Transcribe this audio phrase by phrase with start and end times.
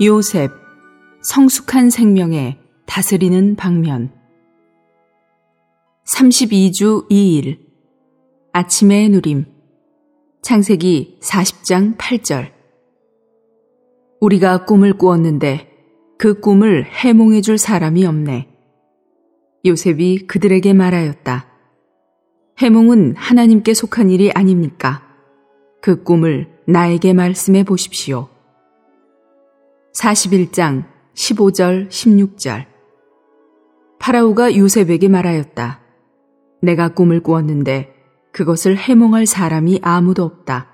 [0.00, 0.50] 요셉,
[1.22, 4.10] 성숙한 생명에 다스리는 방면.
[6.04, 7.60] 32주 2일.
[8.52, 9.46] 아침의 누림.
[10.42, 12.50] 창세기 40장 8절.
[14.20, 15.70] 우리가 꿈을 꾸었는데
[16.18, 18.48] 그 꿈을 해몽해 줄 사람이 없네.
[19.64, 21.46] 요셉이 그들에게 말하였다.
[22.58, 25.02] 해몽은 하나님께 속한 일이 아닙니까?
[25.80, 28.33] 그 꿈을 나에게 말씀해 보십시오.
[29.94, 30.84] 41장
[31.14, 32.66] 15절 16절
[34.00, 35.80] 파라오가 요셉에게 말하였다.
[36.60, 37.94] 내가 꿈을 꾸었는데
[38.32, 40.68] 그것을 해몽할 사람이 아무도 없다.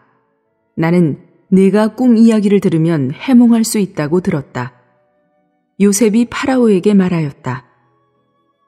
[0.75, 1.20] 나는
[1.51, 4.73] 네가 꿈 이야기를 들으면 해몽할 수 있다고 들었다.
[5.80, 7.66] 요셉이 파라오에게 말하였다.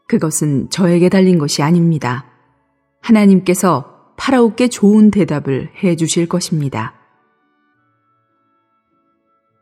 [0.06, 2.26] 그것은 저에게 달린 것이 아닙니다.
[3.00, 7.01] 하나님께서 파라오께 좋은 대답을 해 주실 것입니다.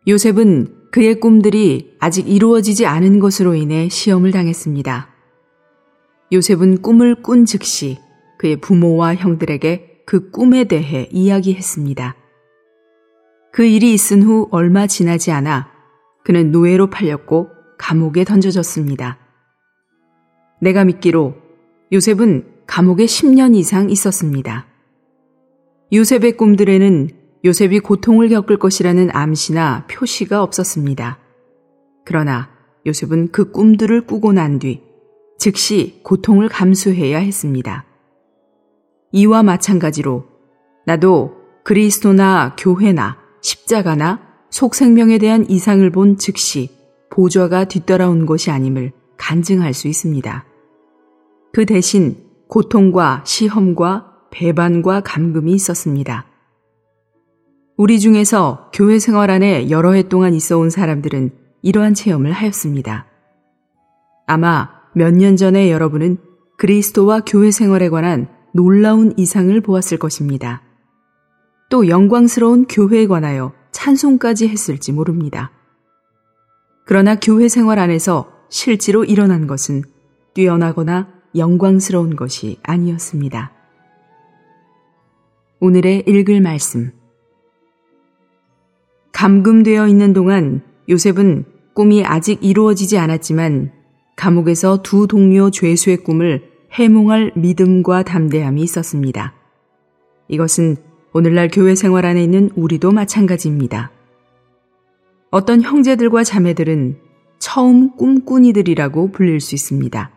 [0.09, 5.09] 요셉은 그의 꿈들이 아직 이루어지지 않은 것으로 인해 시험을 당했습니다.
[6.33, 7.99] 요셉은 꿈을 꾼 즉시
[8.39, 12.17] 그의 부모와 형들에게 그 꿈에 대해 이야기했습니다.
[13.53, 15.71] 그 일이 있은 후 얼마 지나지 않아
[16.25, 17.49] 그는 노예로 팔렸고
[17.79, 19.19] 감옥에 던져졌습니다.
[20.61, 21.35] 내가 믿기로
[21.93, 24.67] 요셉은 감옥에 10년 이상 있었습니다.
[25.93, 31.19] 요셉의 꿈들에는 요셉이 고통을 겪을 것이라는 암시나 표시가 없었습니다.
[32.05, 32.51] 그러나
[32.87, 34.91] 요셉은 그 꿈들을 꾸고 난 뒤
[35.41, 37.87] 즉시 고통을 감수해야 했습니다.
[39.13, 40.27] 이와 마찬가지로
[40.85, 46.69] 나도 그리스도나 교회나 십자가나 속생명에 대한 이상을 본 즉시
[47.11, 50.45] 보좌가 뒤따라온 것이 아님을 간증할 수 있습니다.
[51.55, 56.27] 그 대신 고통과 시험과 배반과 감금이 있었습니다.
[57.81, 61.31] 우리 중에서 교회 생활 안에 여러 해 동안 있어 온 사람들은
[61.63, 63.07] 이러한 체험을 하였습니다.
[64.27, 66.19] 아마 몇 년 전에 여러분은
[66.59, 70.61] 그리스도와 교회 생활에 관한 놀라운 이상을 보았을 것입니다.
[71.71, 75.51] 또 영광스러운 교회에 관하여 찬송까지 했을지 모릅니다.
[76.85, 79.85] 그러나 교회 생활 안에서 실제로 일어난 것은
[80.35, 83.53] 뛰어나거나 영광스러운 것이 아니었습니다.
[85.61, 87.00] 오늘의 읽을 말씀.
[89.21, 91.45] 감금되어 있는 동안 요셉은
[91.75, 93.71] 꿈이 아직 이루어지지 않았지만
[94.17, 99.35] 감옥에서 두 동료 죄수의 꿈을 해몽할 믿음과 담대함이 있었습니다.
[100.29, 100.79] 이것은
[101.13, 103.91] 오늘날 교회 생활 안에 있는 우리도 마찬가지입니다.
[105.31, 106.97] 어떤 형제들과 자매들은
[107.39, 110.11] 처음 꿈꾼이들이라고 불릴 수 있습니다.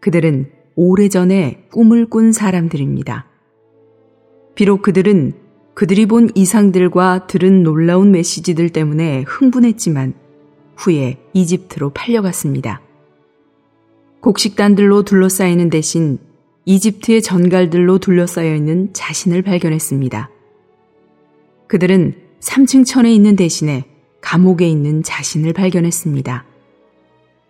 [0.00, 3.26] 그들은 오래전에 꿈을 꾼 사람들입니다.
[4.54, 5.47] 비록 그들은
[5.78, 10.12] 그들이 본 이상들과 들은 놀라운 메시지들 때문에 흥분했지만
[10.76, 12.80] 후에 이집트로 팔려갔습니다.
[14.18, 16.18] 곡식단들로 둘러싸이는 대신
[16.64, 20.30] 이집트의 전갈들로 둘러싸여 있는 자신을 발견했습니다.
[21.68, 23.84] 그들은 3층 천에 있는 대신에
[24.20, 26.44] 감옥에 있는 자신을 발견했습니다.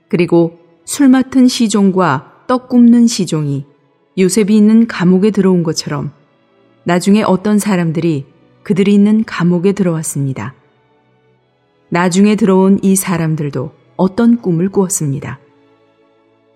[0.09, 3.65] 그리고 술 맡은 시종과 떡 굽는 시종이
[4.19, 6.18] 요셉이 있는 감옥에 들어온 것처럼
[6.89, 8.25] 나중에 어떤 사람들이
[8.63, 10.55] 그들이 있는 감옥에 들어왔습니다.
[11.91, 15.39] 나중에 들어온 이 사람들도 어떤 꿈을 꾸었습니다.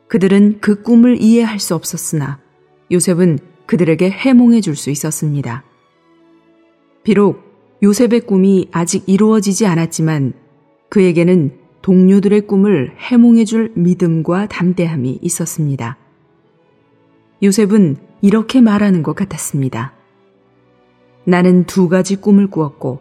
[0.09, 2.39] 그들은 그 꿈을 이해할 수 없었으나
[2.91, 5.65] 요셉은 그들에게 해몽해 줄 수 있었습니다.
[7.03, 7.43] 비록
[7.83, 10.33] 요셉의 꿈이 아직 이루어지지 않았지만
[10.89, 15.99] 그에게는 동료들의 꿈을 해몽해 줄 믿음과 담대함이 있었습니다.
[17.43, 19.93] 요셉은 이렇게 말하는 것 같았습니다.
[21.25, 23.01] 나는 두 가지 꿈을 꾸었고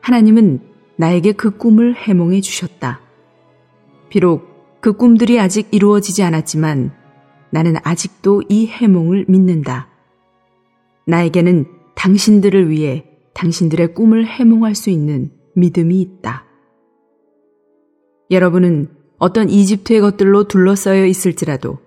[0.00, 0.60] 하나님은
[0.96, 3.00] 나에게 그 꿈을 해몽해 주셨다.
[4.08, 6.92] 비록 그 꿈들이 아직 이루어지지 않았지만
[7.50, 9.88] 나는 아직도 이 해몽을 믿는다.
[11.06, 13.04] 나에게는 당신들을 위해
[13.34, 16.46] 당신들의 꿈을 해몽할 수 있는 믿음이 있다.
[18.30, 18.88] 여러분은
[19.18, 21.78] 어떤 이집트의 것들로 둘러싸여 있을지라도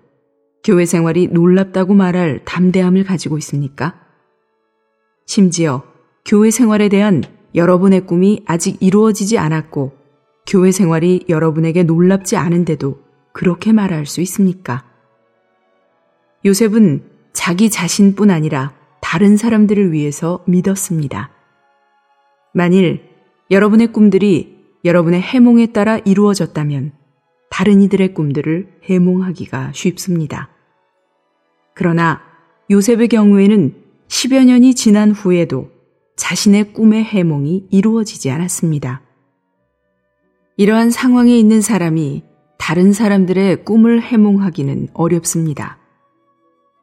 [0.64, 4.05] 교회 생활이 놀랍다고 말할 담대함을 가지고 있습니까?
[5.26, 5.82] 심지어
[6.24, 7.22] 교회 생활에 대한
[7.54, 9.92] 여러분의 꿈이 아직 이루어지지 않았고
[10.46, 13.00] 교회 생활이 여러분에게 놀랍지 않은데도
[13.32, 14.84] 그렇게 말할 수 있습니까?
[16.44, 17.02] 요셉은
[17.32, 21.30] 자기 자신뿐 아니라 다른 사람들을 위해서 믿었습니다.
[22.54, 23.02] 만일
[23.50, 26.92] 여러분의 꿈들이 여러분의 해몽에 따라 이루어졌다면
[27.50, 30.50] 다른 이들의 꿈들을 해몽하기가 쉽습니다.
[31.74, 32.22] 그러나
[32.70, 35.70] 요셉의 경우에는 10여 년이 지난 후에도
[36.16, 39.02] 자신의 꿈의 해몽이 이루어지지 않았습니다.
[40.56, 42.24] 이러한 상황에 있는 사람이
[42.58, 45.78] 다른 사람들의 꿈을 해몽하기는 어렵습니다.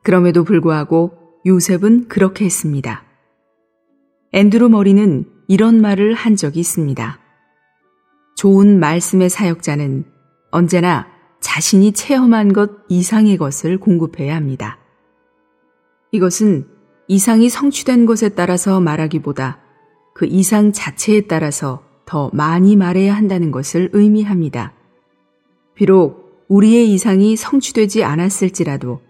[0.04, 3.04] 그럼에도 불구하고 요셉은 그렇게 했습니다.
[4.32, 7.20] 앤드루 머리는 이런 말을 한 적이 있습니다.
[8.36, 10.06] 좋은 말씀의 사역자는
[10.52, 11.08] 언제나
[11.42, 14.78] 자신이 체험한 것 이상의 것을 공급해야 합니다.
[16.12, 16.68] 이것은
[17.08, 19.60] 이상이 성취된 것에 따라서 말하기보다
[20.14, 24.74] 그 이상 자체에 따라서 더 많이 말해야 한다는 것을 의미합니다.
[25.76, 29.02] 비록 우리의 이상이 성취되지 않았을지라도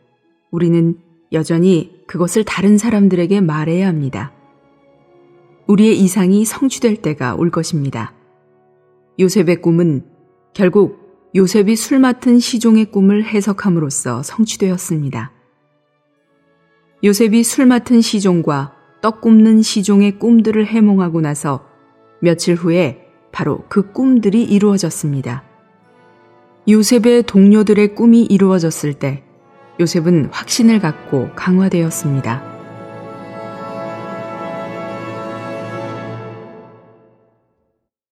[0.52, 0.98] 우리는
[1.32, 4.32] 여전히 그것을 다른 사람들에게 말해야 합니다.
[5.68, 8.14] 우리의 이상이 성취될 때가 올 것입니다.
[9.20, 10.06] 요셉의 꿈은
[10.54, 15.32] 결국 요셉이 술 맡은 시종의 꿈을 해석함으로써 성취되었습니다.
[17.04, 21.66] 요셉이 술 맡은 시종과 떡 굽는 시종의 꿈들을 해몽하고 나서
[22.22, 25.44] 며칠 후에 바로 그 꿈들이 이루어졌습니다.
[26.70, 29.24] 요셉의 동료들의 꿈이 이루어졌을 때
[29.82, 32.53] 요셉은 확신을 갖고 강화되었습니다.